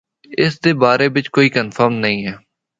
[0.41, 2.33] اس دے بارے بچ کوئی کنفرم نیں ہے۔